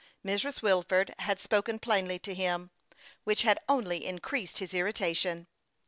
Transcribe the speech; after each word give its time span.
Mrs. 0.25 0.63
Wilford 0.63 1.13
had 1.19 1.39
spoken 1.39 1.77
plainly 1.77 2.17
to 2.17 2.33
him, 2.33 2.71
which 3.23 3.43
had 3.43 3.59
only 3.69 4.03
increased 4.03 4.57
his 4.57 4.73
irrita 4.73 5.15
tion. 5.15 5.47